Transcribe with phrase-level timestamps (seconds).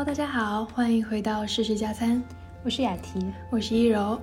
[0.00, 2.22] Hello，大家好，欢迎回到事事加餐，
[2.64, 4.18] 我是雅婷，我是一柔。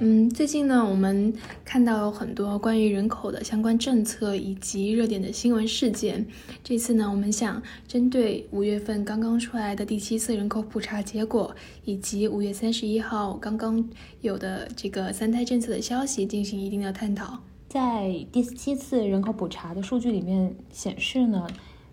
[0.00, 1.32] 嗯，最近呢，我们
[1.64, 6.26] 看到有很多关于人口的相关政策以及热点的新闻事件。
[6.62, 11.56] 这次呢，我们想针对五月份刚刚出来的第七次人口普查结果，
[11.86, 13.82] 以及五月三十一号刚刚
[14.20, 17.38] 有的这个三胎政策的消息进行一定的探讨。
[17.70, 21.46] 在第七次人口普查的数据里面显示呢。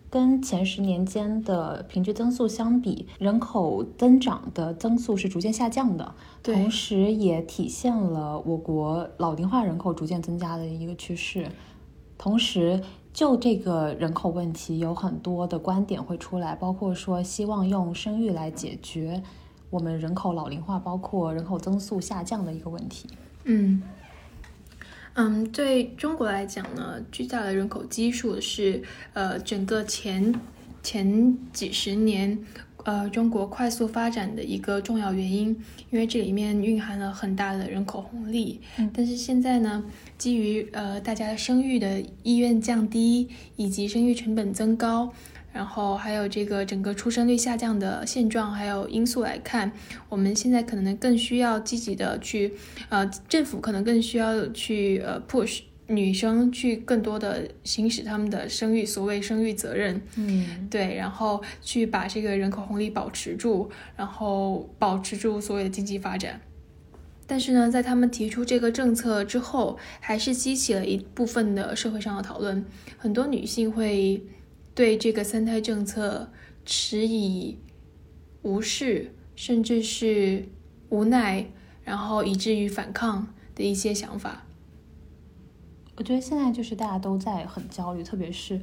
[0.10, 11.50] 跟前十年间的平均增速相比，人口增长的增速是逐渐下降的，同时也体现了我国老龄化人口逐渐增加的一个趋势。
[12.18, 12.82] 同时，
[13.14, 19.22] 就这个人口问题，有很多的观点会出来，包括说希望用生育来解决
[19.70, 23.10] 我们人口老龄化，包括人口增速下降的一个问题。
[23.44, 23.84] 嗯。
[25.20, 30.32] 嗯，对中国来讲呢，巨大的人口基数是呃整个前
[30.84, 32.38] 前几十年
[32.86, 35.48] 呃中国快速发展的一个重要原因，
[35.90, 38.62] 因为这里面蕴含了很大的人口红利。
[38.94, 39.84] 但是现在呢，
[40.20, 45.12] 基于呃大家生育的意愿降低，以及生育成本增高。
[45.58, 49.72] 然后还有这个整个出生率下降的现状，还有因素来看，
[50.08, 52.54] 我们现在可能更需要积极的去，
[52.90, 66.40] 呃，政府可能更需要去呃 push 女生去更多的行使他们的生育所谓生育责任，嗯，对，然后去把这个人口红利保持住，然后保持住所谓的经济发展。
[67.26, 72.64] 但是呢，在他们提出这个政策之后，还是激起了一部分的社会上的讨论，
[73.00, 74.22] 很多女性会。
[74.78, 76.32] 对这个三胎政策
[76.64, 77.58] 持以
[78.44, 80.48] 无视，甚至是
[80.90, 81.48] 无奈，
[81.84, 84.46] 然后以至于反抗的一些想法。
[85.96, 88.62] 我觉得现在就是大家都在很焦虑，特别是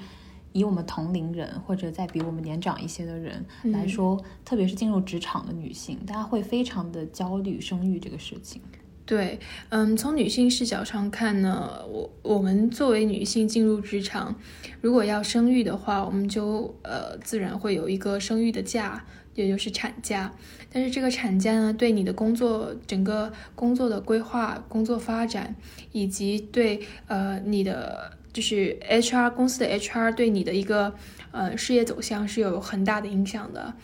[0.53, 8.63] 以我们同龄人或者在比我们年长一些的人来说，特别是进入职场的女性，大家会非常的焦虑生育这个事情。
[9.07, 9.39] 对，
[9.69, 14.35] 嗯，从女性视角上看呢，我我们作为女性进入职场，
[14.81, 19.05] 如果要生育的话，我们就呃自然会有一个生育的假，
[19.35, 20.33] 也就是产假。
[20.73, 25.55] 但是这个产假呢，对你的工作整个工作的规划、工作发展，
[25.93, 30.95] 以及对呃你的就是 HR 公司的 HR 对你的一个
[31.31, 33.75] 呃事业走向是有很大的影响的。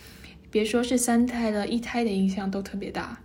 [0.51, 3.21] 别说是三胎了，一胎的影响都特别大。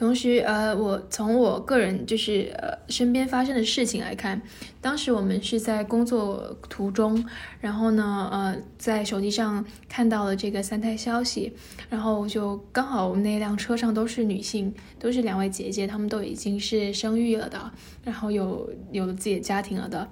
[0.00, 4.40] 同时，呃，我从我个人就是呃身边发生的事情来看，
[4.80, 7.22] 当时我们是在工作途中，
[7.60, 11.52] 然后呢，呃，在手机上看到了这个三胎消息，
[11.90, 17.70] 然后就刚好我们那辆车上都是女性，都是两位姐姐，她们都已经是生育了的，
[18.02, 20.08] 然后有有了自己的家庭了的，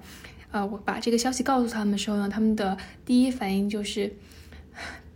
[0.51, 4.13] 呃，我把这个消息告诉他们的时候呢，他们的第一反应就是。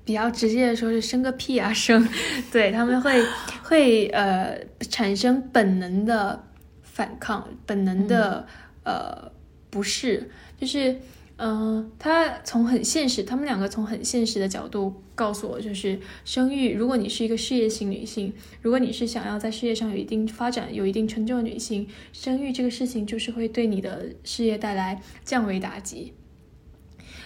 [0.06, 2.08] 比较直接的说，是生个屁啊 生，
[2.52, 3.24] 对他们会
[3.64, 4.58] 会呃
[4.90, 6.44] 产生本能的
[6.82, 8.46] 反抗，本能的
[8.84, 9.32] 呃
[9.70, 10.96] 不适，就是
[11.38, 18.32] 嗯，他从很现实，他们两个从很现实的角度告诉我，就是生育，如果你是一个事业型女性，
[18.62, 26.14] 如果你是想要在事业上有一定发展、有一定成就的女性，生育这个事情就是会对你的事业带来降维打击。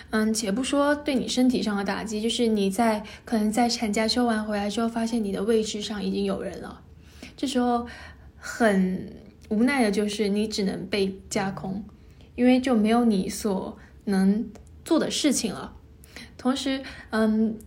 [0.10, 6.82] 嗯，且不说对你身体上的打击，就是你在可能在产假休完回来之后，发现你的位置上已经有人了，
[7.36, 7.86] 这时候
[8.38, 9.14] 很
[9.50, 11.84] 无奈的就是你只能被架空，
[12.36, 14.50] 因为就没有你所能
[14.86, 15.74] 做的事情了。
[16.38, 17.58] 同时，嗯，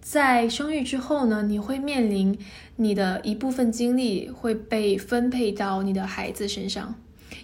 [0.00, 2.38] 在生育之后呢，你会面临
[2.76, 6.94] 你的一部分精力会被分配到你的孩子身上。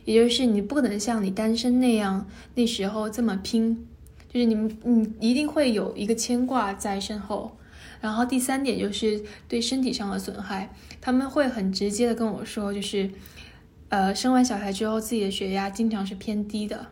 [0.05, 3.87] 也就是你不可能像你单身那样那时候这么拼，
[4.33, 7.57] 就是你们你一定会有一个牵挂在身后。
[8.01, 13.09] 然后第三点就是对身体上的损害，他们会很直接的跟我说，就是
[13.91, 16.89] 呃生完小孩之后自己的血压经常是偏低的，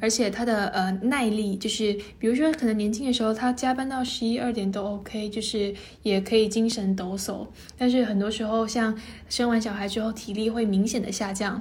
[0.00, 5.74] 而且他的呃耐力，就是比如说可能年轻的时候他加班到十一二点都 OK，就是
[6.04, 8.96] 也可以精神抖擞，但是很多时候像
[9.28, 11.60] 生完小孩之后体力会明显的下降。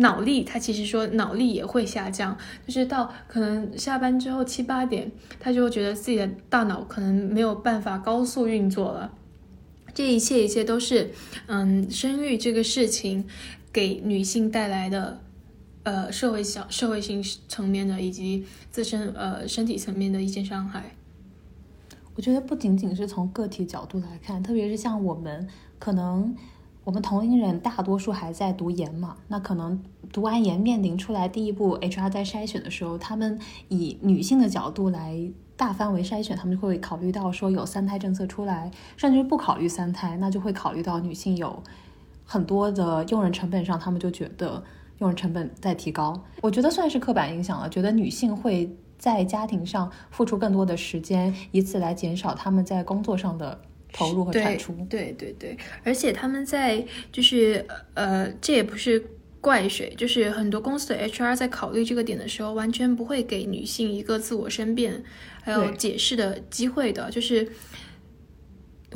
[0.00, 2.36] 脑力，他其实说脑力也会下降，
[2.66, 9.12] 就是到可能下班之后七八点，他就会觉得自己的大脑可能没有办法高速运作了。
[9.92, 11.10] 这一切一切都是，
[11.46, 13.26] 嗯，生育这个事情
[13.70, 15.20] 给女性带来的，
[15.82, 20.96] 呃，社会小社会性层面的以及自身呃身体层面的一些伤害。
[22.14, 25.46] 我觉得不仅仅是从个体角度来看，特别是像我们
[25.78, 26.34] 可能。
[26.82, 29.82] 我们同龄人大多数还在读研嘛，那可能
[30.12, 33.38] 读完研面临出来第一步，HR 在筛选的时候，他们
[33.68, 41.62] 以女性的角度来大范围筛选，他们就会考虑到说有三胎政策出来，甚至不考虑三胎，那就会考虑到女性有
[42.24, 44.64] 很多的用人成本上，他们就觉得
[44.98, 46.18] 用人成本在提高。
[46.40, 53.60] 我觉得算是刻板印象了，觉得女性会在家庭上付出更多的时间，以此来减少他们在工作上的
[53.92, 54.74] 投入和产出。
[54.88, 57.64] 对对对，而且他们在就是
[57.94, 59.04] 呃，这也不是。
[59.42, 59.94] 怪谁？
[59.96, 65.02] 就是很多公司的 HR 在考虑这个点的时候，完全不会给女性一个自我申辩
[65.40, 67.10] 还有解释的机会的。
[67.10, 67.50] 就是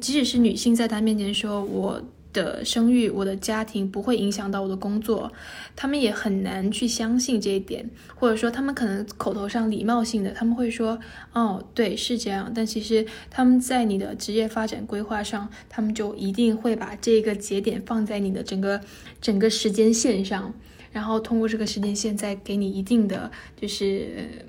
[0.02, 1.98] 即使是女性在他面前说我。
[2.34, 5.32] 的生育，我的家庭不会影响到我的工作，
[5.74, 10.98] 他们也很难去相信这一点，或者说他们可能口头上礼貌性的他们会说，
[11.32, 18.78] 哦，对，是这样，但其实他们在你的职业发展规划上，他们就一定会把这个节点放在你的整个
[19.22, 20.52] 整个时间线上，
[20.92, 24.46] 然后通过这个时间线再给你一定的就是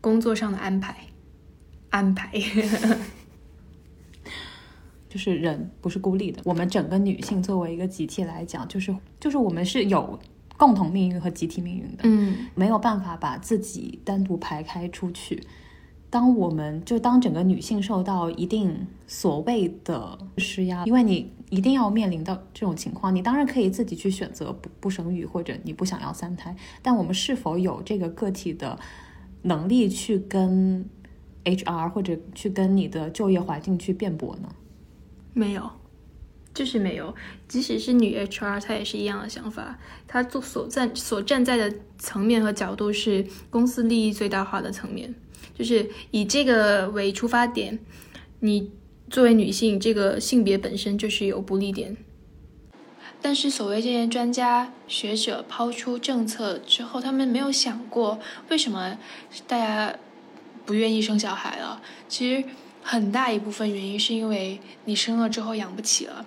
[0.00, 0.96] 工作上的安排。
[1.90, 2.30] 安排。
[5.08, 10.18] 就是人不是孤立的，我们整个女性作为一个集体来讲，就是就是我们是有
[10.56, 15.42] 共同命运和集体命运的，嗯，没有办法把自己单独排开出去。
[16.10, 28.78] 当我们就当整个女性受到一定所谓的施压，因为你一定要面临到这种情况，你当然可以自己去选择不不生育，或者你不想要三胎，但我们是否有这个个体的
[29.42, 30.84] 能力去跟
[31.44, 34.48] HR 或者去跟你的就业环境去辩驳呢？
[35.38, 35.70] 没有，
[36.52, 37.14] 就是没有。
[37.46, 39.78] 即使是女 HR，她也是一样的想法。
[40.08, 45.14] 她做所站所站在的层面和角度是公司利益最大化的层面，
[45.56, 47.78] 就是以这个为出发点。
[48.40, 48.72] 你
[49.08, 51.96] 作为女性，这个性别本身就是有不利点。
[53.22, 58.18] 但是所谓这些专家学者抛出政策之后，他们没有想过
[58.48, 58.98] 为什么
[59.46, 59.96] 大家
[60.66, 61.80] 不愿意生小孩了。
[62.08, 62.44] 其实。
[62.90, 66.24] 很大一部分原因是因为你生了之后养不起了，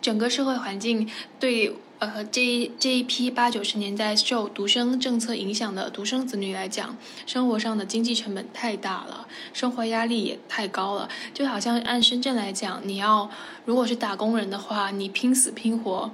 [0.00, 1.08] 整个社会环境
[1.38, 6.96] 对呃这一这一批八九十年代受独生政策影响的独生子女来讲，
[7.26, 11.08] 生活上的经济成本太大了，生活压力也太高了。
[11.32, 13.30] 就好像按深圳来讲，你要
[13.64, 16.10] 如果是打工人的话，你拼死拼活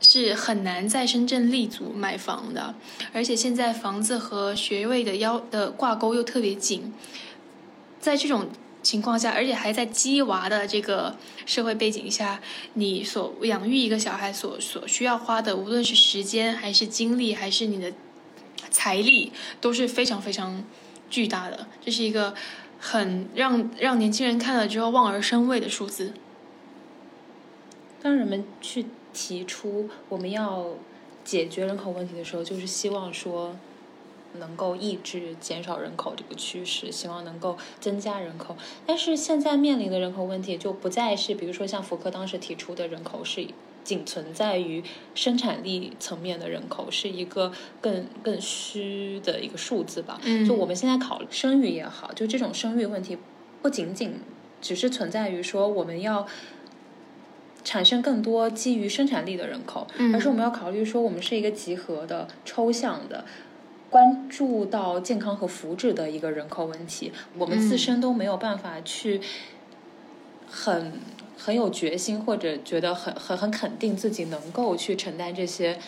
[0.00, 2.74] 是很难在深圳立足买房的，
[3.12, 6.92] 而且现在房子和学位的要的挂钩又特别紧，
[8.00, 8.48] 在这种。
[8.82, 12.40] 情况下，而且还在鸡娃的这个社会背景下，
[12.74, 17.92] 你所养育一个小孩所所需要花的，无论是时间还是精力，还是你的
[18.70, 20.64] 财力，都是非常非常
[21.08, 21.66] 巨大的。
[21.80, 22.34] 这是一个
[22.80, 26.12] 很让让年轻人看了之后望而生畏的数字。
[28.02, 30.66] 当人们去提出我们要
[31.24, 33.56] 解决人口问题的时候，就是希望说。
[34.38, 38.56] 能够抑制减少人口这个趋势，希望能够增加人口。
[38.86, 43.46] 但是现在面临的人口问题就不再是，比如说像福克当时提出的人口是
[43.84, 44.82] 仅存在于
[45.14, 50.20] 生产力层面的人口，是一个更更虚的一个数字吧。
[50.22, 53.18] 嗯，就我们现在考生育也好，就这种生育问题
[53.60, 54.14] 不仅仅
[54.60, 56.26] 只是存在于说我们要
[57.64, 63.24] 产生更多基于生产力的人口，而是我们要考虑说我们是一个集合的、抽象的。
[63.92, 69.20] 关注到健康和福祉的一个人口问题，我们自身都没有办法去
[70.50, 70.94] 很
[71.36, 75.78] 很有决心，或者觉得很很很肯定自己能够去承担这些，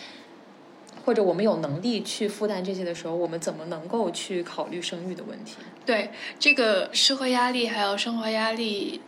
[1.03, 5.55] 或者我们有能力去负担这些的时候，我们怎么能够去考虑生育的问题？
[5.83, 9.01] 对这个社会压力还有生活压力，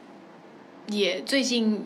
[0.88, 1.86] 也最近。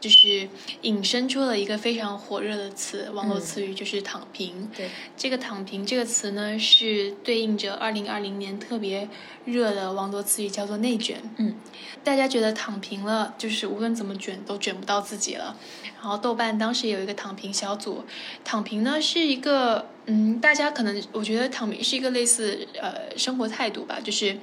[0.00, 0.48] 就是
[0.82, 4.70] 引申出了一个非常火热的词，网络词语就是“躺平”。
[4.76, 9.08] 对，这个“躺平”这个词呢，是对应着二零二零年特别
[9.44, 11.20] 热的网络词语，叫做“内卷”。
[11.38, 11.56] 嗯，
[12.04, 15.56] 大家觉得躺平了，就是无论怎么卷都卷不到自己了。
[16.00, 18.04] 然后豆瓣当时有一个躺平小组，
[18.44, 24.38] 躺平呢是一个，嗯，大家可能我觉得躺平是一个类似呃生活态度吧，就是，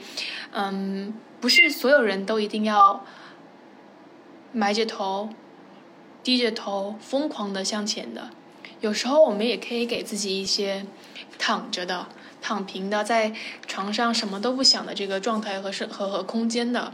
[0.52, 3.06] 嗯，不是所有人都一定要
[4.52, 5.30] 埋着头。
[6.24, 8.30] 低着头，疯狂的向前的，
[8.80, 10.86] 有时候我们也可以给自己一些
[11.38, 12.08] 躺着的、
[12.42, 13.34] 躺平的，在
[13.68, 16.94] 床上什么都不想的这个状态和是和和空间的。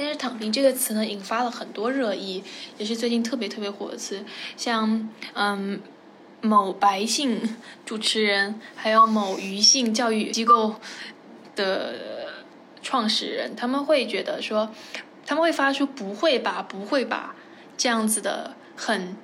[0.00, 2.44] 但是“躺平”这个词呢，引发了很多热议，
[2.76, 4.24] 也是最近特别特别火的词。
[4.56, 5.80] 像嗯，
[6.40, 10.76] 某白姓主持人，还有某余姓教育机构
[11.56, 11.96] 的
[12.80, 14.70] 创始人，他们会觉得说，
[15.26, 17.34] 他们会发出“不会吧，不会吧”。
[17.78, 19.16] 这样子的很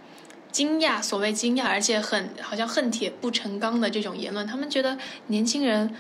[0.51, 4.97] 惊讶，所谓惊讶，而且很好像恨铁不成钢的这种言论，他们觉得
[5.27, 5.95] 年轻人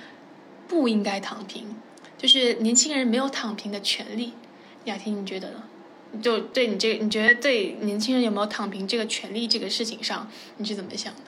[0.67, 1.77] 不应该躺平，
[2.17, 4.33] 就是年轻人没有躺平的权利。
[4.85, 5.65] 雅婷，你觉得呢？
[6.23, 11.21] 就对你这个，你觉得对年轻人有没有躺平这个权利这个事情上，你是怎么想的？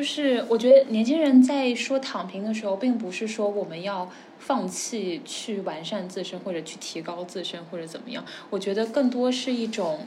[0.00, 8.24] 就是我觉得年轻人在说躺平的时候，并不是说我们要放弃去完善自身，或者去提高自身，或者怎么样。
[8.48, 10.06] 我觉得更多是一种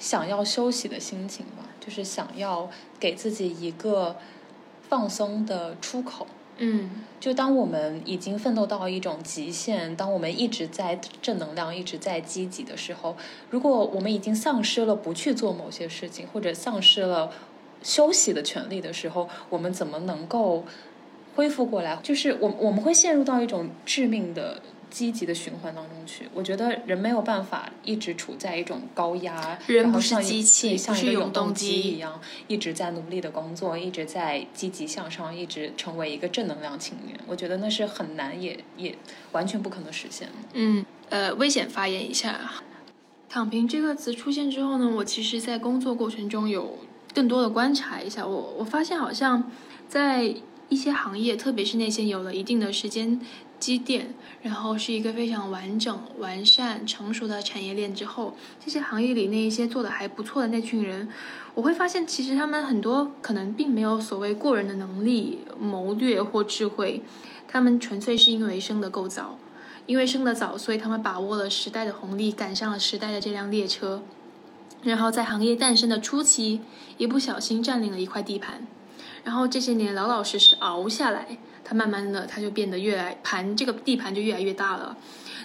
[0.00, 2.68] 想要休息的心情吧，就是想要
[2.98, 4.16] 给自己一个
[4.88, 6.26] 放松的出口。
[6.62, 13.16] 嗯，就当我们已经奋斗到一种极限，当我们一直在正能量、一直在积极的时候，
[13.48, 17.32] 如果我们已经丧失了不去做某些事情，或者丧失了
[17.82, 20.64] 休息的权利的时候，我们怎么能够
[21.36, 21.96] 恢复过来？
[22.02, 24.62] 就是我我们会陷入到一种致命的。
[24.90, 37.16] 积极的循环当中去，我觉得人没有办法一直处在一种高压，人不是机器，像一个永动机一样，一直在努力的工作，一直在积极向上，一直成为一个正能量青年。
[37.28, 38.92] 我觉得那是很难，也也
[39.30, 40.34] 完全不可能实现的。
[40.54, 42.50] 嗯，呃，危险发言一下，
[43.28, 46.80] 躺平这个词出现之后呢，我其实在工作过程中有
[47.14, 49.50] 更多的观察一下，我我发现好像
[49.88, 50.34] 在
[50.68, 53.20] 一些行业，特别是那些有了一定的时间。
[53.60, 61.06] 积淀，然后是一个非常完整、完善、成熟的产业链之后，这些行业里那一些做的还不错的那群人，
[61.54, 67.02] 我会发现其实他们很多可能并没有所谓过人的能力、谋略或智慧，
[67.46, 69.38] 他们纯粹是因为生的够早，
[69.84, 74.02] 因为生的早，所以他们把握了时代的红利，赶上了时代的这辆列车，
[74.82, 76.60] 然后在行业诞生的初期，
[76.96, 78.66] 一不小心占领了一块地盘，
[79.24, 81.38] 然后这些年老老实实熬下来。
[81.62, 84.96] 它慢慢的，它就变得越来盘这个地盘就越来越大了。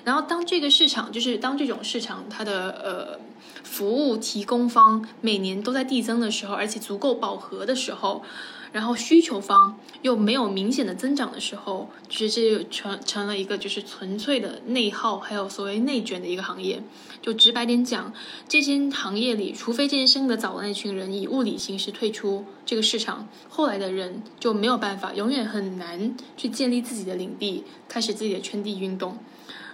[0.03, 3.19] 然后当这个市场，就是当这种市场它的呃
[3.63, 8.23] 服务提供方每年都在递增的时候，而且足够饱和的时候。
[8.75, 16.83] 然后需求方又没有明显的增长的时候，其实这就成成了一个就是纯粹的内耗，还有所谓内卷的一个行业。
[17.21, 18.11] 就直白点讲，
[18.49, 29.17] 这些行业里，除非这些生的早的那群人以物理形式退出这个市场，后来的人就没有办法，永远很难去建立自己的领地，开始自己的圈地运动。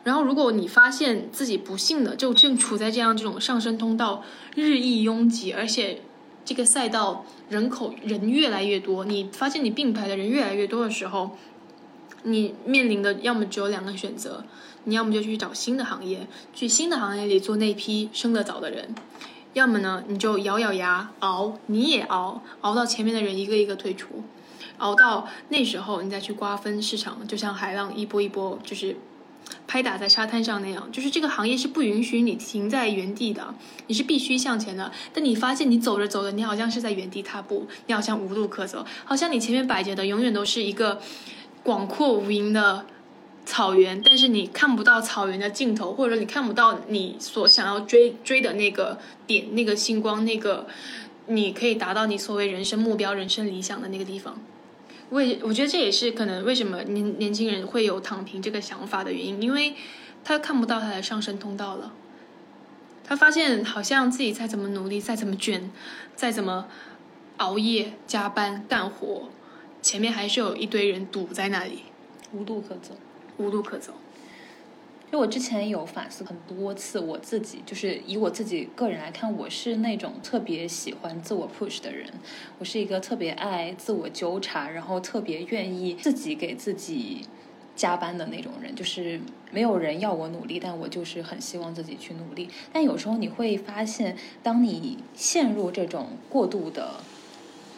[0.03, 6.03] 然后，如果你发现自己不幸的就正处在这样这种上升通道日益拥挤，而且。
[6.43, 11.38] 这个赛道人口人越来越多，你发现你并排的人越来越多的时候，
[12.24, 14.43] 你面临的要么只有两个选择，
[14.86, 18.95] 你要么就去找新的行业，去新的行业里做那批生得早的人，
[19.53, 24.24] 要么呢你就咬咬牙熬，你也熬，熬到前面的人一个一个退出，
[24.79, 28.98] 熬到那时候你再去瓜分市场，就像海浪一波一波就是。
[29.71, 33.55] 拍打在沙滩上那样，就是这个行业是不允许你停在原地的，
[33.87, 34.91] 你是必须向前的。
[35.13, 40.99] 但你发现你走着走着，你好像是在原地踏步，你好像无路可走，好像你前面摆着的永远都是一个
[41.63, 42.85] 广阔无垠的
[43.45, 50.67] 草原，但是你看不到草原的尽头，或者说你看不到你所想要追追的那个点、那个星光、那个
[51.27, 54.37] 你可以达到你所谓人生目标、人生理想的那个地方。
[55.11, 59.75] 为我觉得这也是可能为什么年年轻人会有躺平这个想法的原因，因为
[60.23, 61.93] 他看不到他的上升通道了。
[63.03, 65.69] 他发现好像自己再怎么努力，再怎么卷，
[66.15, 66.67] 再怎么
[67.37, 69.29] 熬夜加班干活，
[69.81, 71.83] 前面还是有一堆人堵在那里，
[72.31, 72.95] 无路可走，
[73.37, 73.93] 无路可走。
[75.11, 82.07] 就我之前有反思很多次，我自己就是以我自己个人来看，我是那种特别喜欢自我 push 的人，
[82.59, 87.25] 我是一个特别爱自我纠察，然后特别愿意自己给自己
[87.75, 88.73] 加班的那种人。
[88.73, 89.19] 就是
[89.51, 92.47] 没有人要我努力，但我就是很希望自己去努力。
[92.71, 97.01] 但有时候你会发现，当你陷入这种过度的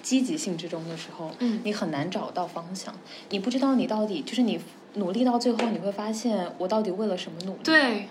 [0.03, 2.93] 积极性之中的时候，嗯，你很难找到方向，
[3.31, 4.59] 你不知道你到底就是你。
[4.95, 7.63] 努力到最后，你会发现我到底为了什么努力？
[7.63, 8.07] 对，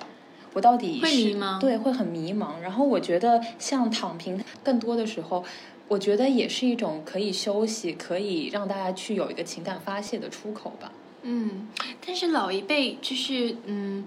[0.52, 1.60] 我到底会迷茫？
[1.60, 2.60] 对，会很迷茫。
[2.60, 5.44] 然后我觉得像躺平，更多的时候，
[5.86, 10.90] 我觉得也是一种可以休息，可以让大家去有一个情感发泄的出口吧。
[11.22, 11.68] 嗯，
[12.04, 14.04] 但是老一辈就是嗯，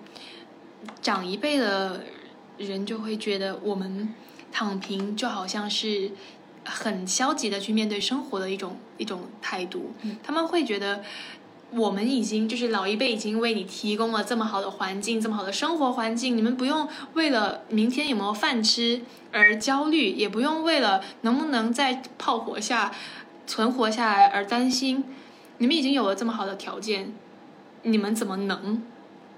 [1.02, 2.02] 长一辈的
[2.58, 4.14] 人就会觉得我们
[4.52, 6.12] 躺平就好像是
[6.66, 9.94] 很消极的去面对生活的一种一种态度。
[10.22, 11.02] 他们会觉得。
[11.76, 19.02] 我们已经就是老一辈已经为你提供了这么好的环境，这么好的生活环境，你们不用为了明天有没有饭吃
[19.34, 22.94] 而焦虑，也不用为了能不能在炮火下
[23.46, 25.04] 存活下来而担心。
[25.58, 27.14] 你们已经有了这么好的条件，
[27.84, 28.82] 你们怎么能？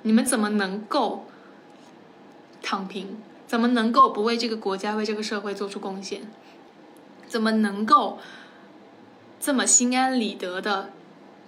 [0.03, 1.25] 你们怎么能够
[2.61, 3.17] 躺平？
[3.47, 6.29] 怎么能够不为这个国家、为这个社会做出贡献？
[7.27, 8.19] 怎么能够
[9.39, 10.91] 这么心安理得的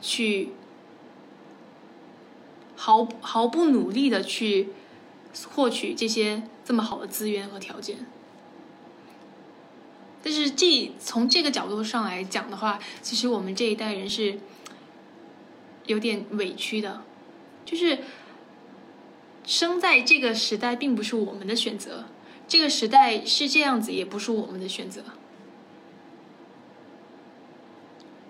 [0.01, 0.53] 去？
[2.79, 4.69] 毫毫不努力的去
[5.53, 7.98] 获取这些这么好的资源和条件。
[10.24, 14.39] 但是这从这个角度上来讲的话，其实我们这一代人是
[15.88, 17.03] 有点委屈的，
[17.65, 18.00] 就是
[19.45, 22.05] 生在这个时代并不是我们的选择，
[22.48, 25.03] 这个时代是这样子也不是我们的选择。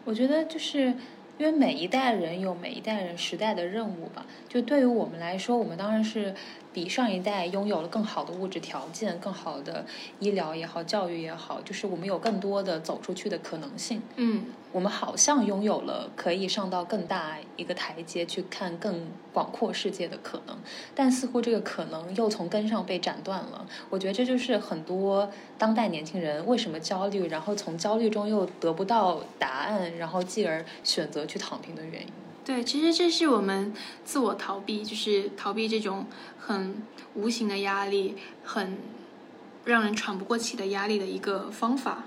[0.06, 0.96] 我觉得就是
[1.40, 4.28] 因为每一代人有每一代人时代的任务吧。
[4.48, 6.36] 就对于我们来说，我们当然是
[6.80, 9.86] 比上一代拥有了更好的物质条件、更好的
[10.20, 14.02] 医疗也好、教育也好，就是我们有更多的走出去的可能性。
[14.16, 20.58] 嗯，我们好像拥有了可以上到更大一个台阶去看更广阔世界的可能，
[20.96, 23.68] 但似乎这个可能又从根上被斩断了。
[23.90, 32.08] 我觉得这就是很多当代年轻人为什么焦虑，然后从焦虑中又得不到答案，然后继而选择去躺平的原因。
[32.46, 36.08] 对，其实这是我们自我逃避，就是逃避这种
[36.40, 36.82] 很
[37.14, 38.78] 无形的压力，很
[39.66, 42.06] 让人喘不过气的压力的一个方法。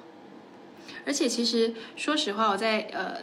[1.07, 3.19] 而且，其实说实话，我在呃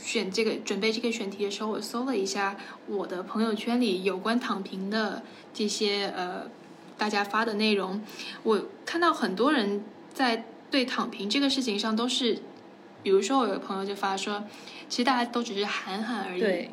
[0.00, 5.22] 选这个准备这个选题的时候，我搜了一下我的朋友圈里有关躺平的
[5.52, 6.48] 这些呃
[6.96, 8.00] 大家发的内容，
[8.44, 12.38] 我看到很多人在对躺平这个事情上都是，
[13.04, 14.42] 比如说我有个朋友就发说。
[14.86, 16.70] 其实大家都只是喊喊而已，对，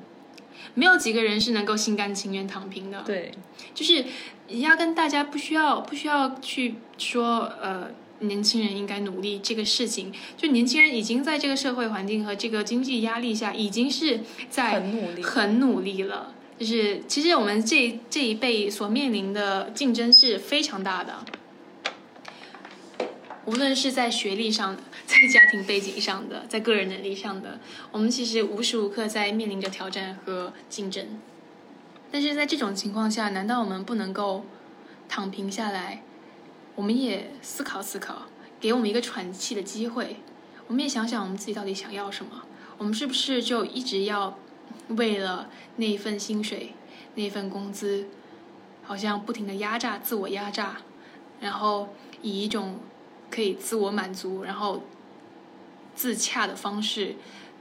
[0.73, 3.01] 没有几个人是能够心甘情愿躺平的。
[3.03, 3.31] 对，
[3.73, 4.03] 就是
[4.59, 14.19] 压根大家不需要不需要去说呃年轻人应该努力这个事情，就年轻人已经在这个社会环境和这个经济压力下，已经是
[14.49, 16.33] 在很努力很努力了。
[16.59, 21.15] 就是其实我们这这一辈所面临的竞争是非常大的，
[23.45, 24.77] 无论是在学历上。
[25.05, 27.59] 在家庭背景上的，在个人能力上的，
[27.91, 31.19] 我们其实无时无刻在面临着挑战和竞争。
[32.11, 34.45] 但是在这种情况下，难道我们不能够
[35.07, 36.03] 躺平下来？
[36.75, 38.23] 我们也思考思考，
[38.59, 40.17] 给我们一个喘气的机会。
[40.67, 42.43] 我们也想想我们自己到底想要什么？
[42.77, 44.37] 我们是不是就一直要
[44.87, 46.73] 为了那份薪水、
[47.15, 48.07] 那份工资，
[48.83, 50.77] 好像不停的压榨、自我压榨，
[51.39, 52.79] 然后以一种
[53.31, 54.83] 可以自我满足，然后。
[55.93, 57.15] 自洽的方式，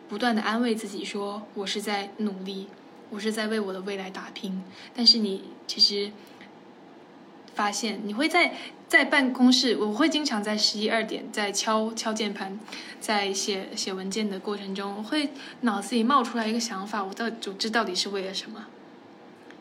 [0.09, 2.69] 不断的安慰自己说：“我是在努力，
[3.11, 4.63] 我是在为我的未来打拼。”
[4.95, 6.13] 但是你其实
[7.55, 8.55] 发现，你会在
[8.89, 12.59] 在办公室，我会经常在十一二点在敲敲键盘，
[13.01, 15.31] 在写写文件的过程中，我会
[15.63, 18.67] 脑子里冒出来一个想法：我到组织到底是为了什么？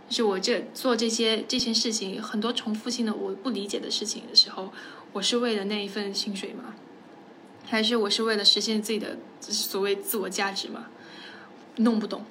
[0.07, 4.71] 就是我这做这些这些事情，很多重复性的我不理解的事情的时候，
[5.13, 6.75] 我是为了那一份薪水吗？
[7.65, 10.87] 还是我是为了实现自己的所谓自我价值吗？
[11.77, 12.23] 弄不懂，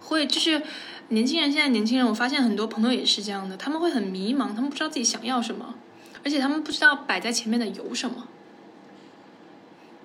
[0.00, 0.62] 会就是
[1.08, 5.74] 年轻人现在年轻人，我发现很多朋友也是这样的，他们会很迷茫，他们不知道自己想要什么，
[6.24, 8.26] 而且他们不知道摆在前面的有什么。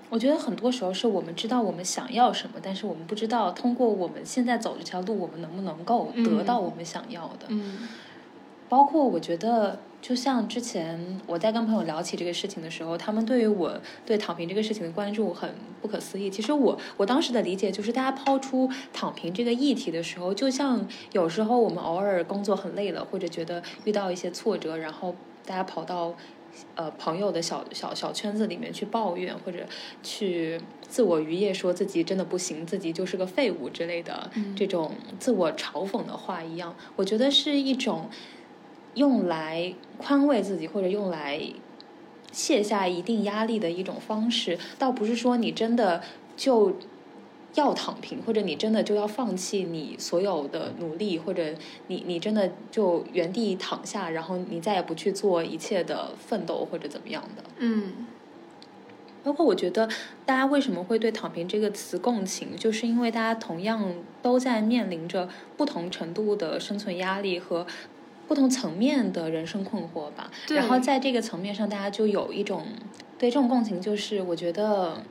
[0.10, 7.46] 我觉得很多时候是我们知道我们想要什么，但是我们不知道通过我们现在走这条路，我们能不能够得到我们想要的。
[7.48, 7.88] 嗯，
[8.68, 9.80] 包括我觉得。
[10.02, 16.28] 就像之前我在跟朋友聊起这个事情的时候，他们对于我对躺平这个事情的关注很不可思议。
[16.30, 26.16] 其实我我当时的理解就是，大家抛出躺平这个议题的时候，就像有时候我们偶尔工作很累了，或者觉得遇到一些挫折，然后大家跑到
[26.74, 29.60] 呃朋友的小小小圈子里面去抱怨，或者
[30.02, 36.76] 去自我愉悦，说自己真的不行，自己就是个废物之类的这种自我嘲讽的话一样。
[36.96, 38.10] 我觉得是一种。
[38.96, 41.42] 用来宽慰自己，或者用来
[42.32, 46.02] 卸下一定压力的一种方式，倒不是说你真的
[46.36, 46.76] 就
[47.56, 51.54] 要躺平，或者你真的就要放弃你所有的努力，或者
[51.88, 57.44] 你你真的就原地躺下，然后你再也不去做一切的奋斗或者怎么样的。
[57.60, 58.08] 嗯，
[59.24, 59.88] 包括我觉得
[60.26, 67.66] 大家为什么会对“躺平”这个词共情，就是因为大家同样都在面临着不同程度的生存压力和。
[68.28, 72.66] 不同层面的人生困惑吧，然后在这个层面上，大家就有一种
[73.18, 75.04] 对这种共情，就是我觉得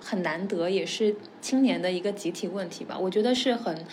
[0.00, 2.98] 很难得，也是青年的一个集体问题吧。
[2.98, 3.86] 我觉得是很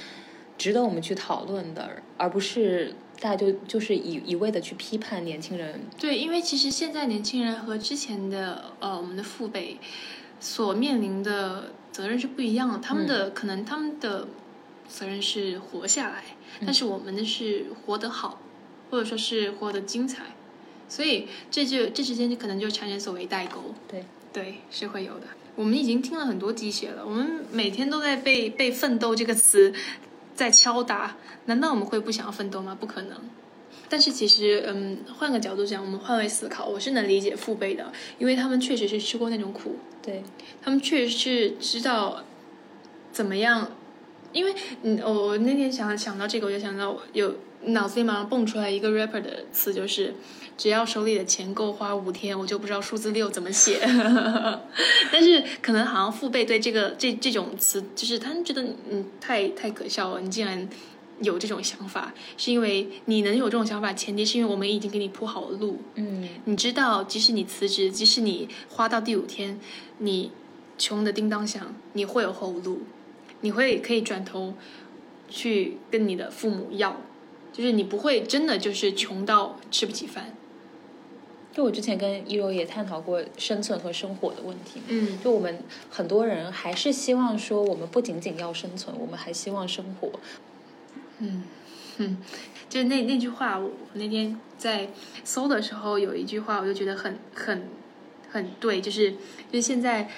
[0.57, 5.81] 值得我们去讨论的，而不是大家就就是一一味的去批判年轻人。
[5.99, 9.77] 对，因为其实现在年轻人和之前的呃我们的父辈
[10.39, 14.27] 所面临的责任是不一样的，他们的可能他们的
[14.87, 16.23] 责任是活下来，
[16.65, 18.39] 但是我们的是活得好。
[18.91, 20.35] 或者说是活得精彩，
[20.87, 23.73] 所以这就这之间就可能就产生所谓代沟。
[23.87, 25.27] 对对，是会有的。
[25.55, 29.73] 我们已经听了很多鸡血了，我们每天都在被被“奋斗”这个词
[30.35, 32.77] 在敲打，难道我们会不想要奋斗吗？
[32.79, 33.17] 不可能。
[33.89, 40.23] 但是其实，嗯，换个角度讲，我们换位思考，我是能理解父辈的，因为他们确实是吃过那种苦，对
[40.61, 42.23] 他们确实是知道
[43.11, 43.71] 怎么样。
[44.31, 50.13] 因为，嗯，我我那天想想到这个，我就想到有脑子里马上蹦出来一个 rapper 的词，就是
[50.57, 53.79] 只要手里的钱够花五天，我就不知道数字六怎么写。
[55.11, 60.67] 但是可能好像父辈对这个这这种词，就是他们觉得嗯太太可笑了，你竟然。
[61.21, 65.79] 有这种想法，是因为你能有这种想法，前提是因为我们已经给你铺好了路。
[65.93, 69.59] 嗯，你知道，即使你辞职，即使你花到第五天，
[69.99, 70.31] 你
[70.79, 72.81] 穷的叮当响，你会有后路，
[73.41, 74.55] 你会可以转头
[75.29, 76.99] 去跟你的父母要，
[77.51, 80.35] 就是你不会真的就是穷到吃不起饭。
[81.53, 84.81] 就我之前跟一柔也探讨过生存和生活的问题。
[84.87, 90.11] 嗯，就我们很多人还是希望说，我们不仅仅要生存，我们还希望生活。
[91.19, 91.43] 嗯，
[91.97, 92.17] 嗯，
[92.69, 94.87] 就是那那句话，我那天在
[95.25, 97.67] 搜的时候有一句话，我就觉得很很
[98.31, 99.17] 很对，就是就
[99.51, 100.09] 是现在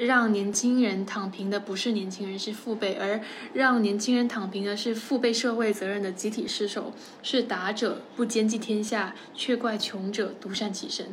[0.00, 3.20] 让年轻人躺平的不是年轻人，是父辈，而
[3.52, 11.08] 让年轻人躺平的是父辈社会责任的集体失守，是达者不兼济天下，却怪穷者独善其身，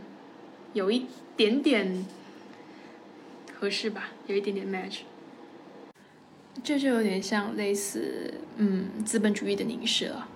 [0.71, 2.05] 有一点点
[3.59, 4.99] 合适吧，有一点点 match。
[6.63, 10.29] 这就有点像类似，嗯，资本主义的凝视了。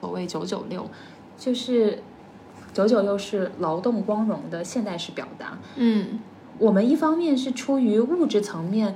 [0.00, 0.90] 所谓“九九六”，
[1.38, 2.02] 就是
[2.72, 5.58] “九九六”是劳动光荣的现代式表达。
[5.76, 6.20] 嗯，
[6.58, 8.94] 我们一方面是出于物质层面，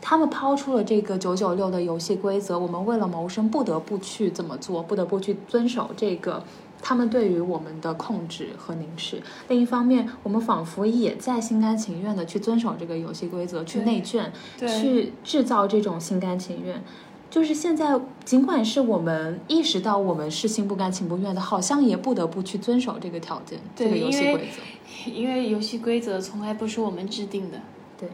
[0.00, 6.42] 他们抛出了这个“九九六”的游戏规则，我们为了谋生不得不去怎么做，不得不去遵守这个。
[6.82, 16.84] 他们对于我们的控制和凝视，另一方面，我们仿佛也在心甘情愿的去遵守这个游戏规则，去内卷，去制造这种心甘情愿。
[17.30, 24.62] 就是现在，尽管是我们意识到我们是心不甘情不愿的，好像也不得不去遵守这个条件，这个游戏规则。
[25.10, 27.60] 因为游戏规则从来不是我们制定的。
[27.98, 28.08] 对。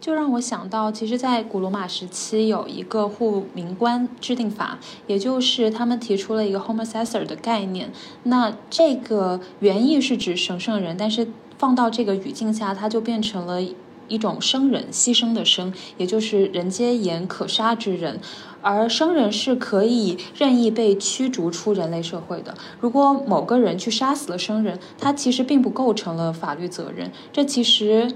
[0.00, 7.92] 就让我想到，其实，在古罗马时期有一个护民官制定法，也就是他们提出了一个 h o m o s e s s o r 的概念。
[8.24, 13.62] 那这个原意是指神圣人，但是放到这个语境下，它就变成了
[14.08, 18.20] 一种生人，牺牲的生，也就是人皆言可杀之人。
[18.60, 22.54] 而生人是可以任意被驱逐出人类社会的。
[22.80, 27.10] 如果某个人去杀死了生人，他其实并不构成了法律责任。
[27.32, 28.12] 这其实。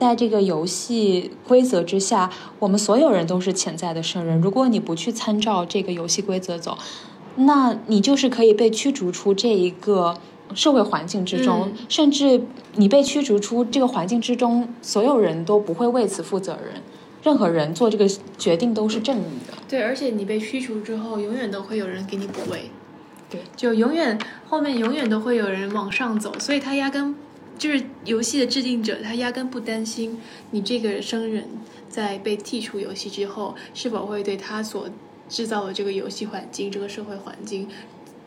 [0.00, 4.40] 在这个游戏规则之下，我们所有人都是潜在的生人。
[4.40, 6.78] 如果你不去参照这个游戏规则走，
[7.34, 10.16] 那你就是可以被驱逐出这一个
[10.54, 12.42] 社会环境之中，甚至
[12.74, 16.82] 你被驱逐出这个环境之中，所有人都不会为此负责任。
[17.22, 18.08] 任何人做这个
[18.38, 19.54] 决定都是正义的。
[19.68, 22.70] 对，而且你被驱逐之后，永远都会有人给你补位。
[23.28, 27.14] 对，就永远后面永远都会有人往上走，所以他压根。
[27.58, 30.16] 就是游戏的制定者，他压根不担心
[30.52, 31.44] 你这个生人
[31.88, 34.88] 在被剔除游戏之后，是否会对他所
[35.28, 37.68] 制造的这个游戏环境、这个社会环境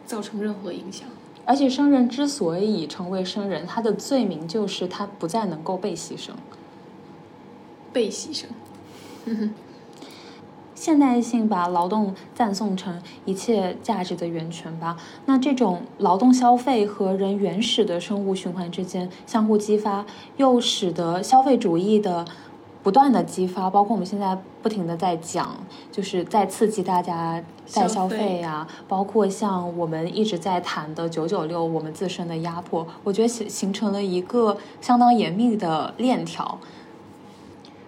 [0.06, 1.08] 造成任何影响。
[1.45, 6.32] 而且，生人之所以成为生人，他的罪名就是他不再能够被牺牲。
[7.91, 8.45] 被牺牲。
[10.73, 14.97] 现代性把劳动赞颂成一切价值的源泉吧。
[15.27, 20.06] 那这种劳动消费和人原始的生物循环之间相互激发，
[20.38, 22.25] 又使得消费主义的
[22.84, 25.56] 不断的激发，包括我们现在不停的在讲，
[25.91, 28.67] 就是在刺激大家在消费呀。
[28.88, 36.58] 包括像我们一直在谈的九九六，我们自身的压迫，我觉得形形成了一个相当严密的链条。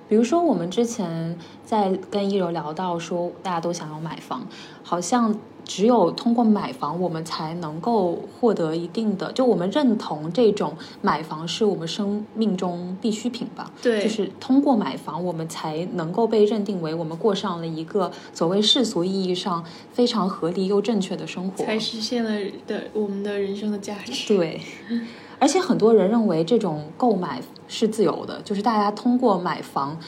[0.07, 4.45] 比如说，我们之前在跟一柔聊到说，大家都想要买房，
[4.83, 13.71] 好像只有通过买房，我们才能够获得一定的，就我们认同这种买房是我们生命中必需品吧？
[13.81, 22.31] 对，就是通过买房，我们才能够被认定为我们过上了一个所谓世俗意义上非常合理又正确的生活，才实现了
[22.67, 24.27] 的我们的人生的价值。
[24.35, 24.61] 对。
[25.39, 29.99] 而且很多人认为这种购买是自由的，就是大家通过买房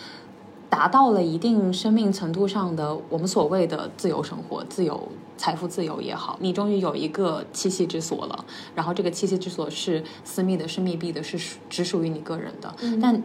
[0.69, 8.45] 达到了一定生命程度上的我们所谓的自由生活、自由财富自由也好，你终于有一个栖息之所了。
[8.73, 12.75] 然后这个栖息之所是私密的、是密闭的、是只属于你个人的。
[13.01, 13.21] 但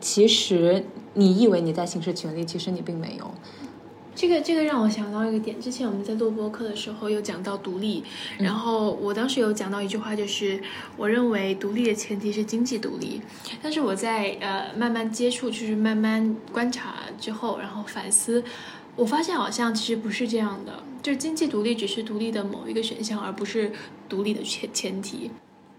[0.00, 3.30] 其实你以为你在行使权利，其实你并没有。
[4.14, 8.02] 这个这个让我想到一个点，之前我们在录播课的时候有讲到独立，
[8.38, 10.58] 然后我当时有讲到一句话，就是
[10.96, 13.20] 我认为独立的前提是经济独立，
[13.62, 18.42] 但是我在呃慢慢接触，就是慢慢观察之后，然后反思，
[18.96, 23.70] 我发现好像其实不是这样的，就是经济独立只是独立的某一个选项，而不是
[24.08, 25.30] 独立的前前提。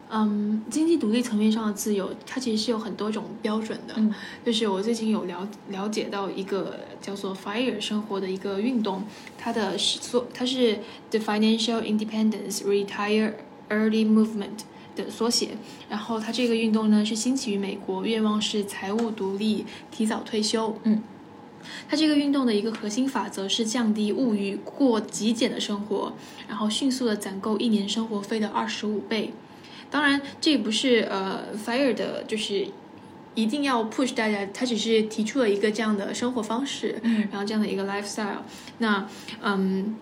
[0.10, 3.96] 嗯，经济独立层面上的自由，它其实是有很多种标准的。
[3.98, 4.14] 嗯，
[4.46, 9.04] 就是我最近有了了解到一个叫做 FIRE 生活的一个运动，
[9.38, 13.34] 它的缩它是 The Financial Independence Retire
[13.70, 14.60] Early Movement
[14.96, 15.58] 的缩写。
[15.90, 20.78] 然后它这个运动呢是兴起于美国，愿望是财务独立，提早退休。
[20.84, 21.04] 嗯。
[21.90, 26.14] 它这个运动的一个核心法则是降低物欲，过极简的生活，
[26.48, 29.34] 然后迅速的攒够一年生活费的二十五倍。
[29.90, 32.68] 当然，这不是呃 Fire 的，就是
[33.36, 38.40] 一定要 push 大家，他只是提出了一个这样的生活方式，嗯，然后这样的一个 lifestyle。
[38.80, 39.08] 那
[39.42, 39.96] 嗯，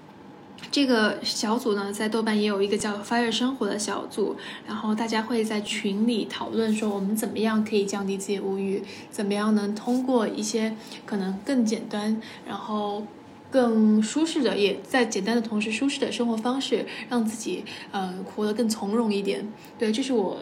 [0.75, 4.35] 这个小组呢，在豆瓣也有一个叫 Fire 生活的小组，
[4.67, 13.07] 然后大家会在群里讨论说，我们怎么样可以降低自己的物欲，怎么样能通过一些可能更简单，然后。
[13.51, 19.47] 更舒适的，也在简单的同时舒适的生活方式，让自己呃活得更从容一点。
[19.79, 20.39] 对，这是我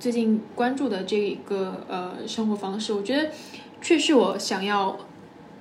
[0.00, 3.30] 最近关注的这一个呃生活方式，我觉得
[3.80, 4.98] 确实我想要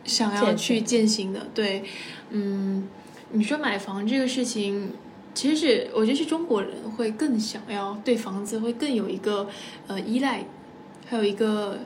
[0.04, 1.46] 想要去践行的。
[1.54, 1.84] 对，
[2.32, 2.88] 嗯，
[3.32, 4.92] 你说买房这个事情，
[5.34, 9.48] 其实是我觉得是中国人会更想要对房子会更有一个
[9.88, 10.46] 呃依赖，
[11.08, 11.80] 还有一个。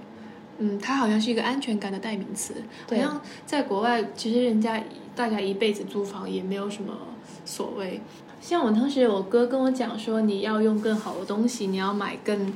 [0.62, 2.54] 嗯，它好像是一个安全感的代名词。
[2.90, 4.84] 好像在国外，其实人家
[5.16, 6.94] 大家一辈子租房也没有什么
[7.46, 8.02] 所谓。
[8.42, 12.52] 像我当时，我哥跟我讲说，你要用更好的东西，你要买更，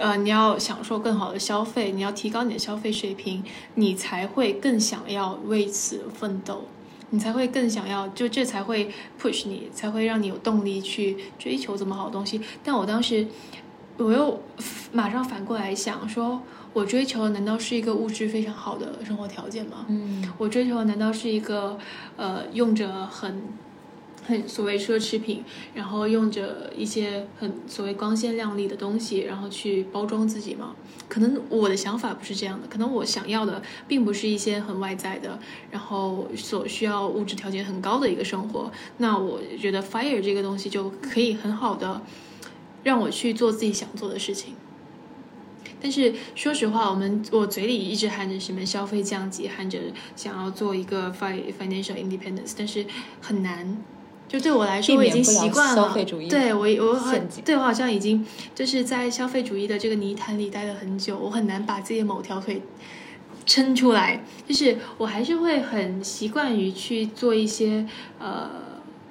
[0.00, 6.64] 呃，你要享受更好的消费，你要提高你的消费水平，你才会更想要为此奋斗，
[7.12, 12.40] 你才会更想要，就这才会 push 你，才会让你有动力去追求这么好的东西。
[12.64, 13.26] 但我当时，
[13.96, 14.42] 我又
[14.92, 16.42] 马上反过来想说。
[16.74, 19.84] 我追求的难道是一个物质非常好的生活条件吗？
[19.88, 21.78] 嗯，我追求的难道是一个，
[22.16, 23.42] 呃，用着很，
[24.24, 30.74] 很所谓奢侈品，然后用着一些很所谓光鲜亮丽的东西，然后去包装自己吗？
[31.08, 35.38] 可能我的想法不是这样的，可能我想要的并不是一些很外在的，
[35.70, 38.70] 然后所需要物质条件很高的一个生活。
[38.98, 42.00] 那我觉得 fire 这个东西就可以很好的
[42.82, 44.54] 让我去做自己想做的事情。
[45.82, 49.80] 但是说实话，我们我嘴里一直喊着什么消费降级，喊着
[50.14, 52.86] 想要做一个 financial independence，但是
[53.20, 53.82] 很难。
[54.32, 55.94] 就对我来说，我已经习惯了。
[56.30, 57.14] 对我，我好
[57.44, 62.62] 对我好像已经就是在消费主义的这个泥潭里待了很久，我很难把自己的某条腿
[63.44, 64.24] 撑出来。
[64.48, 67.86] 就是我还是会很习惯于去做一些
[68.18, 68.48] 呃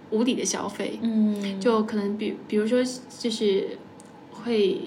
[0.09, 0.97] 无底的消费。
[1.03, 2.83] 嗯，就可能比比如说
[3.19, 3.77] 就是
[4.31, 4.81] 会。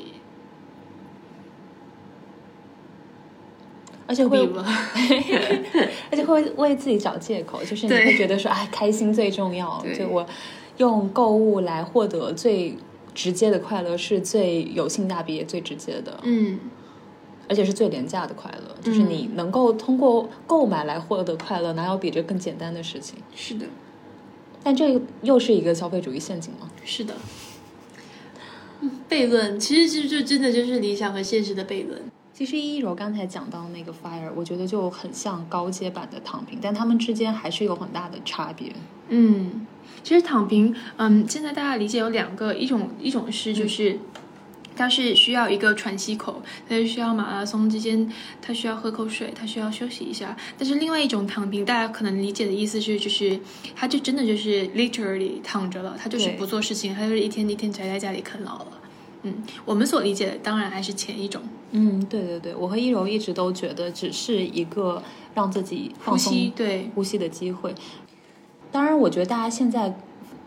[4.06, 4.38] 而且会，
[6.10, 10.26] 而且会为自己找借口，就是你会觉得说，哎，开心最重要，就我
[10.76, 12.76] 用购物来获得最
[13.14, 16.58] 直接的快乐，是最有性价比、最直接的，嗯，
[17.48, 23.16] 而且是最廉价的快乐，就是你能够通过购买来获得快乐，哪有比这更简单的事情？
[23.34, 23.64] 是的，
[24.62, 26.70] 但这又是一个消费主义陷阱吗？
[26.84, 27.14] 是的，
[29.08, 32.02] 悖论，其实就就真的就是理想和现实的悖论。
[32.36, 38.72] 其实一柔刚才讲到那个 fire，我觉得就很像高阶版的躺平，但他们之间还是有很大的差别。
[39.08, 39.64] 嗯，
[40.02, 44.00] 其实躺平，嗯，现在大家理解有两个，一种一种是就是，
[44.74, 50.36] 它是需要一个喘息口，它是需要马拉松之间，它需要喝口水，它需要休息一下。
[50.58, 53.38] 但是另外一种躺平，大家可能理解的意思是，就是
[53.76, 58.80] 他就真的就是 literally 躺着了，他就是不做事情，他就是一天一天宅在家里啃老了。
[59.24, 59.34] 嗯，
[59.64, 61.42] 我们所理解的当然还是前一种。
[61.72, 65.02] 嗯，对对对，我和一柔一直都觉得只是一个
[65.34, 67.74] 让自己呼吸对呼吸的机会。
[68.70, 69.98] 当然，我觉得大家现在。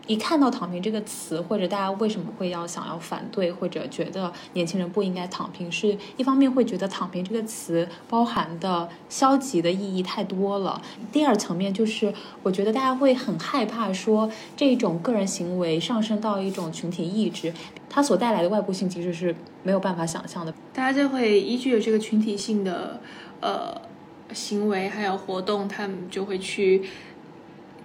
[0.08, 10.82] 一看到“躺平”这个词，或者大家为什么会要想要反对，或者觉得年轻人不应该躺平，是一方面会觉得“躺平”这个词包含的消极的意义太多了。
[11.12, 17.52] 第二层面就是，我觉得大家会很害怕说这种个人行为上升到一种群体意志，
[17.90, 20.52] 它所带来的外部性其实是没有办法想象的。
[20.72, 22.98] 大家就会依据这个群体性的
[23.40, 23.78] 呃
[24.32, 26.82] 行为还有活动，他们就会去。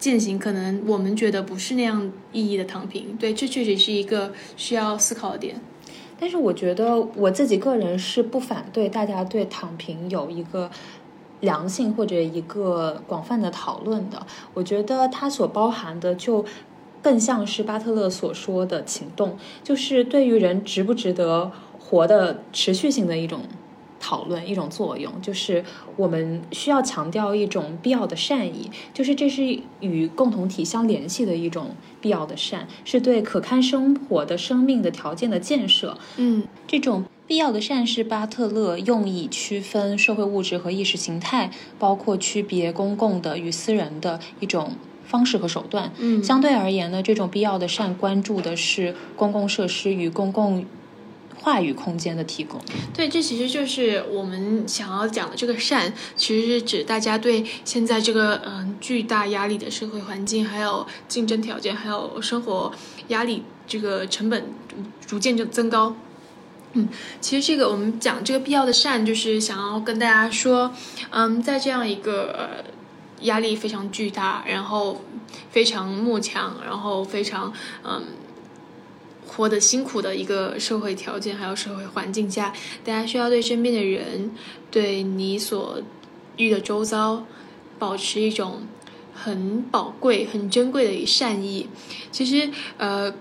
[0.04, 5.62] 践行可能我们觉得不是那样意义的躺平，对，这确实是一个需要思考的点。
[6.20, 10.70] 但是我觉得我自己个人是不反对大家对躺平有一个
[11.40, 14.28] 良性或者一个广泛的讨论的。
[14.54, 16.44] 我觉得它所包含的就
[17.02, 23.40] 更像是巴特勒所说的情动，就是对于人值不值得活的持续性的一种。
[24.04, 25.64] 讨论一种作用，就是
[25.96, 31.70] 我们需要强调一种必要的善意，就是这是与共同体相联系的一种
[32.02, 35.98] 必要的善，是对可堪生活的生命的条件的建设。
[36.18, 44.74] 嗯，这种必要的善是巴特勒用以区分社会物质和意识形态，包括区别公共的与私人的一种
[45.06, 45.94] 方式和手段。
[46.00, 50.66] 嗯，相对而言呢，这种必要的善关注的是公共设施与公共。
[51.44, 52.58] 话语空间的提供，
[52.94, 62.72] 对，这其实就是我们想要讲的这个善，其实是指大家对现在这个嗯巨大压力的社会环境，还有竞争条件，还有生活
[63.10, 64.54] 压力这个成本
[65.06, 65.94] 逐渐就增高。
[66.72, 66.88] 嗯，
[67.20, 70.74] 其实这个我们讲这个必要的善，就是想要跟大家说，
[71.10, 72.64] 嗯，在这样一个
[73.24, 75.02] 压力非常巨大，然后
[75.52, 77.52] 非常慕强，然后非常
[77.84, 78.02] 嗯。
[79.36, 84.32] 活得辛苦的一个社会条件，还有社会环境下，大家需要对身边的人，
[84.70, 85.82] 对你所
[86.38, 87.26] 遇的周遭，
[87.80, 88.62] 保持一种
[89.14, 91.68] 很宝贵、很珍贵的善意。
[92.12, 93.14] 其实，呃，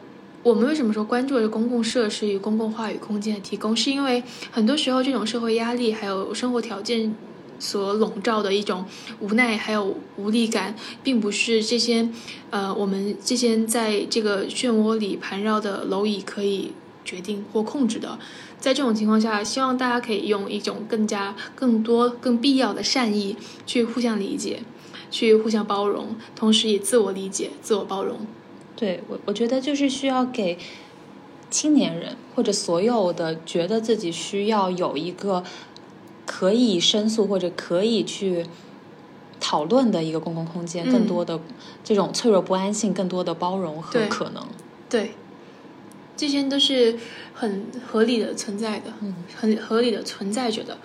[0.42, 7.14] 我们为什么说关注的公共设施与公共话语空间的提供，是因为很多时候这种社会压力还有生活条件。
[7.62, 8.84] 所笼罩的一种
[9.20, 12.08] 无奈还有无力感，并不是这些，
[12.50, 16.72] 呃，我们这些在这个漩涡里盘绕的蝼蚁可以
[17.04, 18.18] 决定或控制的。
[18.58, 24.64] 在这种情况下，希望大家可以用一种更加、更多、更必要的善意去互相理解，
[25.08, 28.26] 去互相包容，同时也自我理解、自我包容。
[28.74, 30.58] 对我，我觉得就是需要给
[31.48, 35.44] 青年人或者所有的觉得自己需要有一个。
[36.24, 38.46] 可以申诉或者可以去
[39.40, 41.40] 讨论的一个公共空间，更多的
[41.82, 44.46] 这种脆弱不安性，更多的包容和可能。
[44.88, 45.14] 对，
[46.16, 46.96] 这些都是
[47.34, 48.92] 很合理的存在的，
[49.34, 50.78] 很合理的存在着的。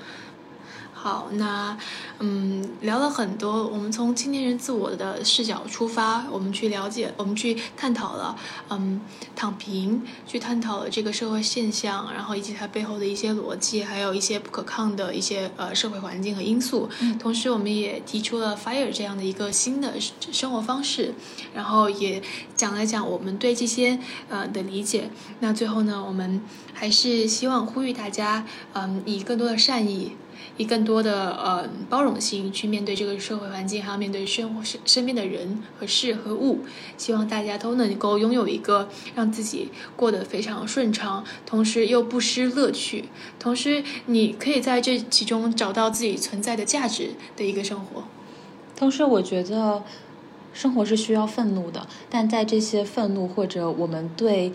[1.07, 1.77] 好，那
[2.19, 8.35] 嗯，聊了很多，我们从青年人自我的视角出发，我们去了解，我们去探讨了，
[8.67, 8.99] 嗯，
[9.33, 16.89] 躺平，去探讨了这个社会现象，然后以及它背后的一些逻辑，还有一些不可抗的一些呃社会环境和因素。
[17.17, 19.93] 同时，我们也提出了 fire 这样的一个新的
[20.33, 21.13] 生活方式，
[21.53, 22.21] 然后也
[22.57, 25.09] 讲了讲我们对这些呃的理解。
[25.39, 26.41] 那最后呢，我们
[26.73, 30.17] 还是希望呼吁大家，嗯，以更多的善意。
[30.58, 36.65] 以更多的呃包容性去面对这个社会环境，还要面对生活身身边的人和事和物。
[36.97, 43.06] 希望大家都能够拥有一个让自己过得非常顺畅，同时又不失乐趣，
[43.39, 48.04] 同时你可以在这其中找到自己存在的价值的一个生活。
[48.76, 49.84] 同时，我觉得
[50.54, 54.54] 生活是需要愤怒的，但在这些愤怒或者我们对。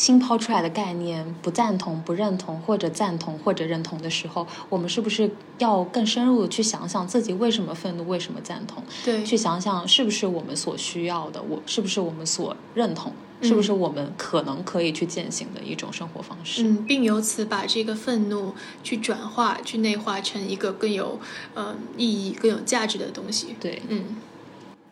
[0.00, 8.82] 新抛出来的概念，不赞同、不认同，或者赞同或者认同的时候，我们是不是要更深入的去想想自己为什么愤怒，为什么赞同？
[9.04, 16.62] 对，去想想是不是我们所需要的，我是不是我们所认同，是不是我们可能可以去践行的一种生活方式？
[16.62, 21.20] 嗯，并由此把这个愤怒去转化、去内化成一个更有
[21.52, 23.54] 呃意义、更有价值的东西。
[23.60, 24.16] 对，嗯。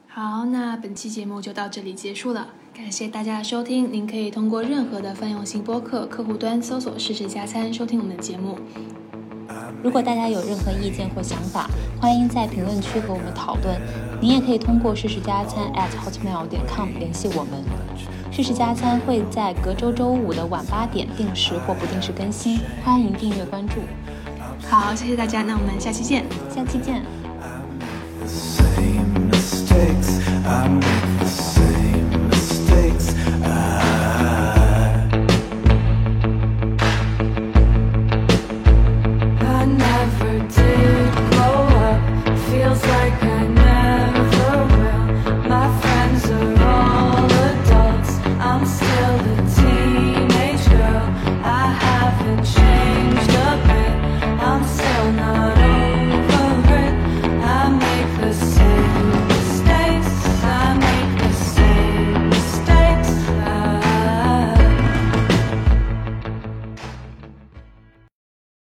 [0.09, 2.49] 好，那本期节目就到这里结束了。
[2.79, 8.57] 感谢大家的收听，您可以通过任何的泛用型播客客户端搜索“试试加餐”收听我们的节目。
[9.83, 11.69] 如果大家有任何意见或想法，
[12.01, 13.79] 欢迎在评论区和我们讨论。
[14.21, 17.63] 您也可以通过“试试加餐 ”at hotmail 点 com 联系我们。
[18.31, 23.75] 试试加餐会在隔周周五的晚八点定时或不定时更新，欢迎订阅关注。
[24.67, 27.03] 好，谢谢大家，那我们下期见，下期见。